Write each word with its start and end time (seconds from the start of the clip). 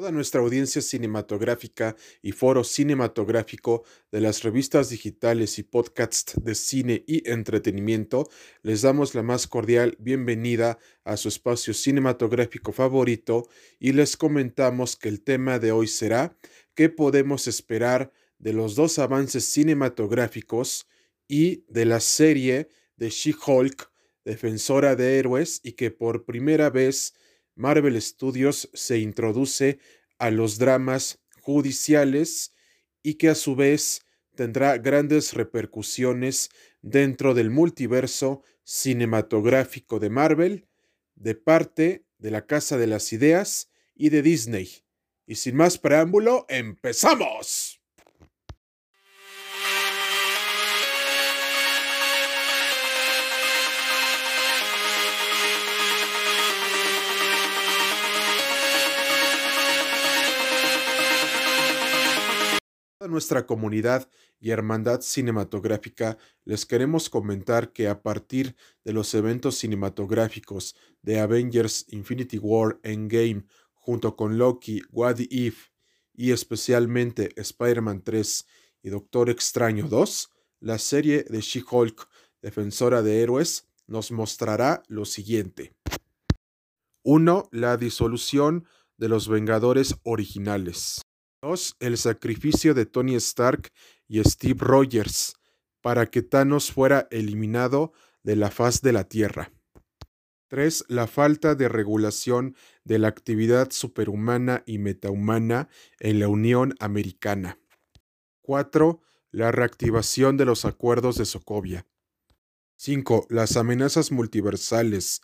Toda 0.00 0.12
nuestra 0.12 0.40
audiencia 0.40 0.80
cinematográfica 0.80 1.94
y 2.22 2.32
foro 2.32 2.64
cinematográfico 2.64 3.84
de 4.10 4.22
las 4.22 4.42
revistas 4.42 4.88
digitales 4.88 5.58
y 5.58 5.62
podcasts 5.62 6.42
de 6.42 6.54
cine 6.54 7.04
y 7.06 7.28
entretenimiento, 7.30 8.26
les 8.62 8.80
damos 8.80 9.14
la 9.14 9.22
más 9.22 9.46
cordial 9.46 9.98
bienvenida 10.00 10.78
a 11.04 11.18
su 11.18 11.28
espacio 11.28 11.74
cinematográfico 11.74 12.72
favorito 12.72 13.46
y 13.78 13.92
les 13.92 14.16
comentamos 14.16 14.96
que 14.96 15.10
el 15.10 15.22
tema 15.22 15.58
de 15.58 15.70
hoy 15.70 15.86
será 15.86 16.34
¿qué 16.72 16.88
podemos 16.88 17.46
esperar 17.46 18.10
de 18.38 18.54
los 18.54 18.76
dos 18.76 18.98
avances 18.98 19.44
cinematográficos 19.44 20.88
y 21.28 21.66
de 21.68 21.84
la 21.84 22.00
serie 22.00 22.70
de 22.96 23.10
She-Hulk, 23.10 23.92
defensora 24.24 24.96
de 24.96 25.18
héroes 25.18 25.60
y 25.62 25.72
que 25.72 25.90
por 25.90 26.24
primera 26.24 26.70
vez 26.70 27.12
Marvel 27.60 28.00
Studios 28.00 28.70
se 28.72 28.98
introduce 28.98 29.78
a 30.18 30.30
los 30.30 30.58
dramas 30.58 31.20
judiciales 31.42 32.54
y 33.02 33.14
que 33.14 33.28
a 33.28 33.34
su 33.34 33.54
vez 33.54 34.06
tendrá 34.34 34.78
grandes 34.78 35.34
repercusiones 35.34 36.50
dentro 36.80 37.34
del 37.34 37.50
multiverso 37.50 38.42
cinematográfico 38.64 39.98
de 39.98 40.08
Marvel, 40.08 40.68
de 41.14 41.34
parte 41.34 42.06
de 42.18 42.30
la 42.30 42.46
Casa 42.46 42.78
de 42.78 42.86
las 42.86 43.12
Ideas 43.12 43.70
y 43.94 44.08
de 44.08 44.22
Disney. 44.22 44.70
Y 45.26 45.34
sin 45.34 45.56
más 45.56 45.76
preámbulo, 45.76 46.46
empezamos. 46.48 47.79
A 63.02 63.08
nuestra 63.08 63.46
comunidad 63.46 64.10
y 64.40 64.50
hermandad 64.50 65.00
cinematográfica 65.00 66.18
les 66.44 66.66
queremos 66.66 67.08
comentar 67.08 67.72
que 67.72 67.88
a 67.88 68.02
partir 68.02 68.54
de 68.84 68.92
los 68.92 69.14
eventos 69.14 69.56
cinematográficos 69.56 70.76
de 71.00 71.18
Avengers 71.18 71.86
Infinity 71.88 72.36
War 72.36 72.78
Endgame 72.82 73.46
junto 73.72 74.16
con 74.16 74.36
Loki, 74.36 74.82
What 74.90 75.16
If 75.30 75.70
y 76.12 76.32
especialmente 76.32 77.32
Spider-Man 77.36 78.02
3 78.02 78.46
y 78.82 78.90
Doctor 78.90 79.30
Extraño 79.30 79.88
2, 79.88 80.30
la 80.60 80.76
serie 80.76 81.24
de 81.24 81.40
She-Hulk, 81.40 82.06
defensora 82.42 83.00
de 83.00 83.22
héroes, 83.22 83.66
nos 83.86 84.12
mostrará 84.12 84.82
lo 84.88 85.06
siguiente. 85.06 85.74
1. 87.04 87.48
La 87.50 87.78
disolución 87.78 88.66
de 88.98 89.08
los 89.08 89.26
Vengadores 89.26 89.96
originales. 90.02 91.00
2. 91.42 91.76
El 91.80 91.96
sacrificio 91.96 92.74
de 92.74 92.84
Tony 92.84 93.14
Stark 93.14 93.72
y 94.08 94.22
Steve 94.22 94.58
Rogers 94.58 95.36
para 95.80 96.10
que 96.10 96.20
Thanos 96.20 96.70
fuera 96.70 97.08
eliminado 97.10 97.92
de 98.22 98.36
la 98.36 98.50
faz 98.50 98.82
de 98.82 98.92
la 98.92 99.04
Tierra. 99.04 99.50
3. 100.48 100.84
La 100.88 101.06
falta 101.06 101.54
de 101.54 101.68
regulación 101.68 102.56
de 102.84 102.98
la 102.98 103.08
actividad 103.08 103.70
superhumana 103.70 104.62
y 104.66 104.78
metahumana 104.78 105.68
en 105.98 106.20
la 106.20 106.28
Unión 106.28 106.74
Americana. 106.78 107.58
4. 108.42 109.00
La 109.30 109.50
reactivación 109.50 110.36
de 110.36 110.44
los 110.44 110.66
acuerdos 110.66 111.16
de 111.16 111.24
Sokovia. 111.24 111.86
5. 112.76 113.28
Las 113.30 113.56
amenazas 113.56 114.12
multiversales 114.12 115.22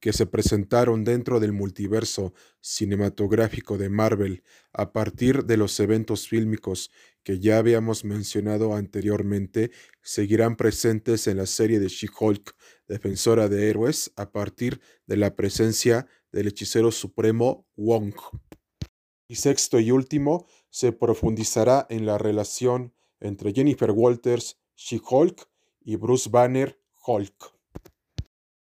que 0.00 0.12
se 0.12 0.26
presentaron 0.26 1.04
dentro 1.04 1.40
del 1.40 1.52
multiverso 1.52 2.34
cinematográfico 2.60 3.78
de 3.78 3.88
Marvel 3.88 4.42
a 4.72 4.92
partir 4.92 5.44
de 5.44 5.56
los 5.56 5.78
eventos 5.80 6.28
fílmicos 6.28 6.90
que 7.22 7.40
ya 7.40 7.58
habíamos 7.58 8.04
mencionado 8.04 8.74
anteriormente 8.74 9.72
seguirán 10.02 10.56
presentes 10.56 11.26
en 11.26 11.38
la 11.38 11.46
serie 11.46 11.80
de 11.80 11.88
She-Hulk, 11.88 12.54
Defensora 12.86 13.48
de 13.48 13.68
Héroes, 13.68 14.12
a 14.16 14.30
partir 14.30 14.80
de 15.06 15.16
la 15.16 15.34
presencia 15.34 16.06
del 16.30 16.48
hechicero 16.48 16.92
supremo 16.92 17.66
Wong. 17.74 18.14
Y 19.26 19.34
sexto 19.34 19.80
y 19.80 19.90
último, 19.90 20.46
se 20.70 20.92
profundizará 20.92 21.86
en 21.90 22.06
la 22.06 22.16
relación 22.16 22.94
entre 23.18 23.52
Jennifer 23.52 23.90
Walters, 23.90 24.60
She-Hulk, 24.76 25.48
y 25.86 25.96
Bruce 25.96 26.28
Banner, 26.28 26.78
Hulk. 27.06 27.55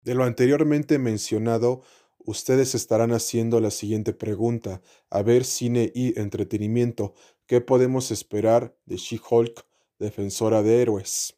De 0.03 0.15
lo 0.15 0.23
anteriormente 0.23 0.97
mencionado, 0.97 1.83
ustedes 2.17 2.73
estarán 2.73 3.11
haciendo 3.11 3.59
la 3.59 3.69
siguiente 3.69 4.13
pregunta. 4.13 4.81
A 5.11 5.21
ver, 5.21 5.45
cine 5.45 5.91
y 5.93 6.19
entretenimiento, 6.19 7.13
¿qué 7.45 7.61
podemos 7.61 8.09
esperar 8.09 8.75
de 8.85 8.97
She-Hulk, 8.97 9.63
defensora 9.99 10.63
de 10.63 10.81
héroes? 10.81 11.37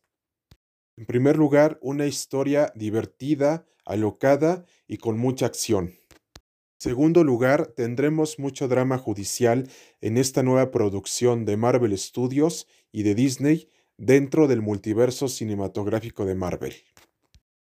En 0.96 1.06
primer 1.06 1.38
lugar, 1.38 1.78
una 1.82 2.06
historia 2.06 2.72
divertida, 2.74 3.68
alocada 3.86 4.66
y 4.88 4.98
con 4.98 5.18
mucha 5.18 5.46
acción. 5.46 5.88
En 6.36 6.90
segundo 6.90 7.24
lugar, 7.26 7.68
tendremos 7.76 8.40
mucho 8.40 8.70
drama 8.70 8.98
judicial 8.98 9.70
en 10.00 10.18
esta 10.18 10.42
nueva 10.42 10.72
producción 10.72 11.44
de 11.44 11.58
Marvel 11.58 11.98
Studios 11.98 12.68
y 12.92 13.04
de 13.04 13.16
Disney 13.16 13.70
dentro 13.98 14.48
del 14.48 14.62
multiverso 14.62 15.28
cinematográfico 15.28 16.26
de 16.26 16.36
Marvel. 16.36 16.74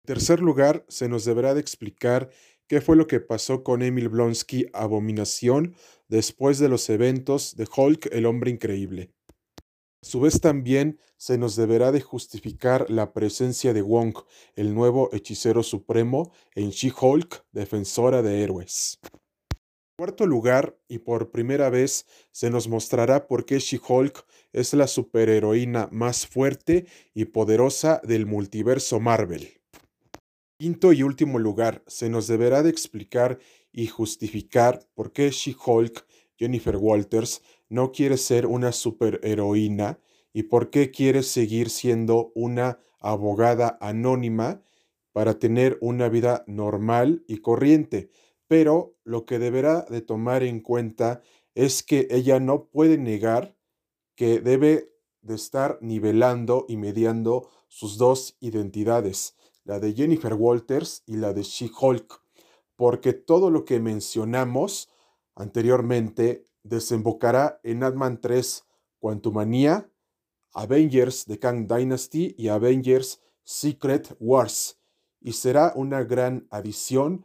Tercer 0.04 0.40
lugar, 0.40 0.84
se 0.88 1.08
nos 1.08 1.24
deberá 1.24 1.54
de 1.54 1.60
explicar 1.60 2.28
qué 2.66 2.82
fue 2.82 2.94
lo 2.94 3.06
que 3.06 3.20
pasó 3.20 3.64
con 3.64 3.80
Emil 3.80 4.10
Blonsky 4.10 4.66
Abominación 4.74 5.74
después 6.08 6.58
de 6.58 6.68
los 6.68 6.90
eventos 6.90 7.56
de 7.56 7.66
Hulk 7.74 8.10
el 8.12 8.26
Hombre 8.26 8.50
Increíble. 8.50 9.14
A 9.58 10.06
su 10.06 10.20
vez 10.20 10.42
también 10.42 11.00
se 11.16 11.38
nos 11.38 11.56
deberá 11.56 11.90
de 11.90 12.02
justificar 12.02 12.90
la 12.90 13.14
presencia 13.14 13.72
de 13.72 13.80
Wong, 13.80 14.14
el 14.56 14.74
nuevo 14.74 15.08
hechicero 15.14 15.62
supremo, 15.62 16.32
en 16.54 16.68
She-Hulk, 16.68 17.46
defensora 17.52 18.20
de 18.20 18.42
héroes. 18.42 18.98
En 19.02 19.96
cuarto 19.96 20.26
lugar, 20.26 20.76
y 20.86 20.98
por 20.98 21.30
primera 21.30 21.70
vez, 21.70 22.04
se 22.30 22.50
nos 22.50 22.68
mostrará 22.68 23.26
por 23.26 23.46
qué 23.46 23.58
She-Hulk 23.58 24.26
es 24.52 24.74
la 24.74 24.86
superheroína 24.86 25.88
más 25.90 26.26
fuerte 26.26 26.84
y 27.14 27.24
poderosa 27.24 28.02
del 28.04 28.26
multiverso 28.26 29.00
Marvel. 29.00 29.63
Quinto 30.56 30.92
y 30.92 31.02
último 31.02 31.40
lugar, 31.40 31.82
se 31.88 32.08
nos 32.08 32.28
deberá 32.28 32.62
de 32.62 32.70
explicar 32.70 33.40
y 33.72 33.88
justificar 33.88 34.86
por 34.94 35.10
qué 35.12 35.30
She-Hulk, 35.30 36.06
Jennifer 36.38 36.76
Walters, 36.76 37.42
no 37.68 37.90
quiere 37.90 38.16
ser 38.16 38.46
una 38.46 38.70
superheroína 38.70 39.98
y 40.32 40.44
por 40.44 40.70
qué 40.70 40.92
quiere 40.92 41.24
seguir 41.24 41.70
siendo 41.70 42.30
una 42.36 42.78
abogada 43.00 43.76
anónima 43.80 44.62
para 45.12 45.40
tener 45.40 45.76
una 45.80 46.08
vida 46.08 46.44
normal 46.46 47.24
y 47.26 47.38
corriente. 47.38 48.10
Pero 48.46 48.94
lo 49.02 49.24
que 49.24 49.40
deberá 49.40 49.82
de 49.90 50.02
tomar 50.02 50.44
en 50.44 50.60
cuenta 50.60 51.20
es 51.56 51.82
que 51.82 52.06
ella 52.10 52.38
no 52.38 52.66
puede 52.66 52.96
negar 52.96 53.56
que 54.14 54.38
debe 54.38 54.92
de 55.20 55.34
estar 55.34 55.78
nivelando 55.80 56.64
y 56.68 56.76
mediando 56.76 57.50
sus 57.66 57.98
dos 57.98 58.36
identidades 58.38 59.34
la 59.64 59.80
de 59.80 59.94
Jennifer 59.94 60.34
Walters 60.34 61.02
y 61.06 61.16
la 61.16 61.32
de 61.32 61.42
She-Hulk, 61.42 62.20
porque 62.76 63.12
todo 63.12 63.50
lo 63.50 63.64
que 63.64 63.80
mencionamos 63.80 64.90
anteriormente 65.34 66.44
desembocará 66.62 67.60
en 67.62 67.82
Ant-Man 67.82 68.20
3 68.20 68.64
Quantumania, 68.98 69.90
Avengers 70.52 71.24
The 71.24 71.38
Kang 71.38 71.66
Dynasty 71.66 72.34
y 72.38 72.48
Avengers 72.48 73.20
Secret 73.42 74.16
Wars, 74.20 74.78
y 75.20 75.32
será 75.32 75.72
una 75.76 76.04
gran 76.04 76.46
adición 76.50 77.24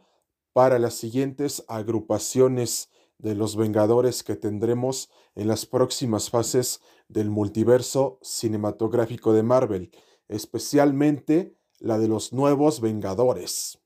para 0.53 0.79
las 0.79 0.95
siguientes 0.95 1.63
agrupaciones 1.67 2.89
de 3.17 3.35
los 3.35 3.55
Vengadores 3.55 4.23
que 4.23 4.35
tendremos 4.35 5.09
en 5.35 5.47
las 5.47 5.66
próximas 5.66 6.29
fases 6.29 6.81
del 7.08 7.29
multiverso 7.29 8.17
cinematográfico 8.22 9.34
de 9.34 9.43
Marvel, 9.43 9.91
especialmente 10.28 11.59
la 11.79 11.97
de 11.97 12.08
los 12.08 12.34
nuevos 12.34 12.81
Vengadores. 12.81 13.79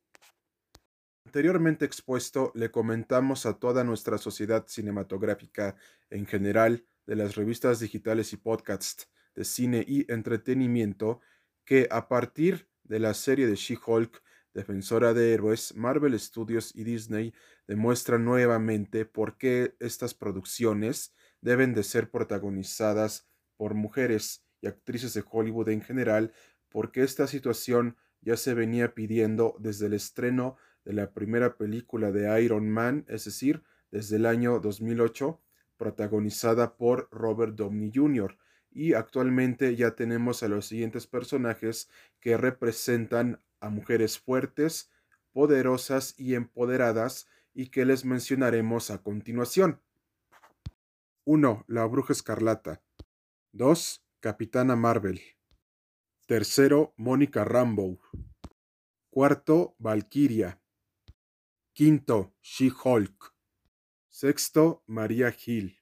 Anteriormente 1.26 1.86
expuesto, 1.86 2.52
le 2.56 2.72
comentamos 2.72 3.46
a 3.46 3.58
toda 3.60 3.84
nuestra 3.84 4.18
sociedad 4.18 4.66
cinematográfica 4.68 5.76
en 6.10 6.26
general, 6.26 6.86
de 7.06 7.16
las 7.16 7.36
revistas 7.36 7.80
digitales 7.80 8.32
y 8.34 8.38
podcasts 8.38 9.10
de 9.36 9.44
cine 9.44 9.84
y 9.88 10.12
entretenimiento, 10.12 11.22
que 11.66 11.88
a 11.92 12.08
partir 12.08 12.70
de 12.84 13.00
la 13.00 13.14
serie 13.14 13.48
de 13.48 13.56
She-Hulk, 13.56 14.22
defensora 14.54 15.14
de 15.14 15.34
héroes, 15.34 15.76
Marvel 15.76 16.18
Studios 16.20 16.72
y 16.76 16.84
Disney 16.84 17.34
demuestran 17.68 18.24
nuevamente 18.24 19.06
por 19.06 19.38
qué 19.38 19.76
estas 19.80 20.14
producciones 20.14 21.14
deben 21.42 21.74
de 21.74 21.84
ser 21.84 22.12
protagonizadas 22.12 23.28
por 23.58 23.74
mujeres 23.74 24.46
y 24.62 24.68
actrices 24.68 25.14
de 25.14 25.24
Hollywood 25.30 25.70
en 25.70 25.82
general 25.82 26.32
porque 26.74 27.04
esta 27.04 27.28
situación 27.28 27.98
ya 28.22 28.36
se 28.36 28.56
venía 28.56 28.96
pidiendo 28.96 29.56
desde 29.60 29.86
el 29.86 29.94
estreno 29.94 30.58
de 30.84 30.94
la 30.94 31.12
primera 31.12 31.56
película 31.56 32.12
de 32.12 32.44
Iron 32.44 32.68
Man, 32.68 33.06
es 33.08 33.26
decir, 33.26 33.64
desde 33.92 34.16
el 34.16 34.26
año 34.26 34.60
2008, 34.60 35.40
protagonizada 35.78 36.76
por 36.76 37.08
Robert 37.12 37.54
Downey 37.54 37.92
Jr. 37.94 38.38
Y 38.72 38.96
actualmente 38.96 39.76
ya 39.76 39.92
tenemos 39.92 40.42
a 40.42 40.48
los 40.48 40.66
siguientes 40.66 41.06
personajes 41.06 41.90
que 42.20 42.38
representan 42.38 43.40
a 43.60 43.70
mujeres 43.70 44.18
fuertes, 44.18 44.90
poderosas 45.32 46.16
y 46.18 46.34
empoderadas 46.34 47.28
y 47.54 47.68
que 47.68 47.86
les 47.86 48.04
mencionaremos 48.04 48.90
a 48.90 49.04
continuación. 49.04 49.80
1. 51.26 51.66
La 51.68 51.86
Bruja 51.86 52.14
Escarlata. 52.14 52.82
2. 53.52 54.04
Capitana 54.22 54.76
Marvel. 54.76 55.22
Tercero, 56.26 56.94
Mónica 56.96 57.44
Rambeau. 57.44 58.00
Cuarto, 59.10 59.76
Valkyria. 59.78 60.62
Quinto, 61.74 62.34
She-Hulk. 62.42 63.36
Sexto, 64.08 64.84
María 64.88 65.36
Hill. 65.46 65.82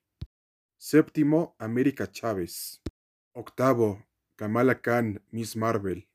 Séptimo, 0.78 1.56
América 1.60 2.12
Chávez. 2.12 2.82
Octavo, 3.34 4.08
Kamala 4.36 4.82
Khan, 4.82 5.24
Miss 5.30 5.56
Marvel. 5.56 6.10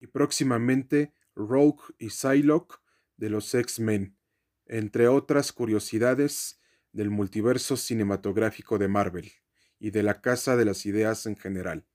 Y 0.00 0.08
próximamente, 0.08 1.14
Rogue 1.34 1.82
y 1.98 2.10
Psylocke 2.10 2.76
de 3.16 3.30
los 3.30 3.54
X-Men, 3.54 4.18
entre 4.66 5.08
otras 5.08 5.52
curiosidades 5.52 6.60
del 6.92 7.08
multiverso 7.08 7.78
cinematográfico 7.78 8.76
de 8.76 8.88
Marvel 8.88 9.32
y 9.78 9.92
de 9.92 10.02
la 10.02 10.20
Casa 10.20 10.56
de 10.56 10.66
las 10.66 10.84
Ideas 10.84 11.24
en 11.24 11.36
general. 11.36 11.86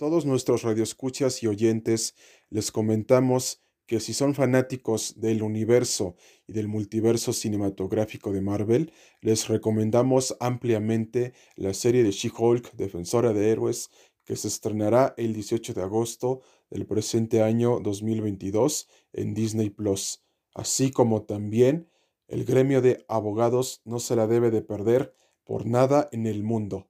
Todos 0.00 0.24
nuestros 0.24 0.62
radioescuchas 0.62 1.42
y 1.42 1.46
oyentes 1.46 2.14
les 2.48 2.72
comentamos 2.72 3.60
que 3.84 4.00
si 4.00 4.14
son 4.14 4.34
fanáticos 4.34 5.20
del 5.20 5.42
universo 5.42 6.16
y 6.46 6.54
del 6.54 6.68
multiverso 6.68 7.34
cinematográfico 7.34 8.32
de 8.32 8.40
Marvel, 8.40 8.94
les 9.20 9.48
recomendamos 9.48 10.34
ampliamente 10.40 11.34
la 11.54 11.74
serie 11.74 12.02
de 12.02 12.12
She-Hulk, 12.12 12.72
Defensora 12.76 13.34
de 13.34 13.50
Héroes, 13.50 13.90
que 14.24 14.36
se 14.36 14.48
estrenará 14.48 15.12
el 15.18 15.34
18 15.34 15.74
de 15.74 15.82
agosto 15.82 16.40
del 16.70 16.86
presente 16.86 17.42
año 17.42 17.78
2022 17.80 18.88
en 19.12 19.34
Disney 19.34 19.68
Plus, 19.68 20.24
así 20.54 20.90
como 20.90 21.24
también 21.24 21.90
el 22.26 22.46
gremio 22.46 22.80
de 22.80 23.04
abogados 23.06 23.82
no 23.84 24.00
se 24.00 24.16
la 24.16 24.26
debe 24.26 24.50
de 24.50 24.62
perder 24.62 25.12
por 25.44 25.66
nada 25.66 26.08
en 26.10 26.26
el 26.26 26.42
mundo. 26.42 26.89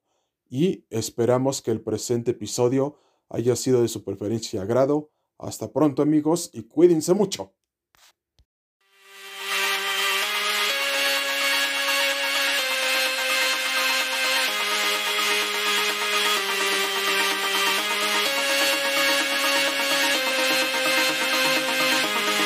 Y 0.50 0.84
esperamos 0.90 1.62
que 1.62 1.70
el 1.70 1.80
presente 1.80 2.32
episodio 2.32 2.96
haya 3.28 3.56
sido 3.56 3.80
de 3.80 3.88
su 3.88 4.04
preferencia 4.04 4.58
y 4.58 4.62
agrado. 4.62 5.10
Hasta 5.38 5.72
pronto 5.72 6.02
amigos 6.02 6.50
y 6.52 6.64
cuídense 6.64 7.14
mucho. 7.14 7.54